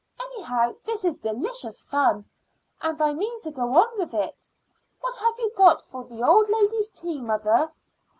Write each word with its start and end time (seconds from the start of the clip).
Anyhow, 0.19 0.73
this 0.83 1.05
is 1.05 1.17
delicious 1.17 1.85
fun, 1.85 2.25
and 2.81 2.99
I 2.99 3.13
mean 3.13 3.39
to 3.41 3.51
go 3.51 3.75
on 3.75 3.99
with 3.99 4.15
it. 4.15 4.49
What 4.99 5.15
have 5.17 5.35
you 5.37 5.51
got 5.55 5.83
for 5.83 6.03
the 6.05 6.23
old 6.27 6.49
lady's 6.49 6.87
tea, 6.87 7.21
mother?" 7.21 7.71